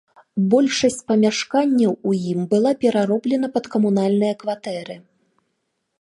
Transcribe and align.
Большасць 0.53 1.03
памяшканняў 1.11 1.93
у 2.11 2.15
ім 2.31 2.39
была 2.55 2.71
перароблена 2.85 3.47
пад 3.59 3.65
камунальныя 3.77 4.33
кватэры. 4.45 4.95